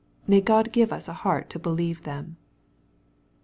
[0.25, 2.37] May God give us a heart to believe them.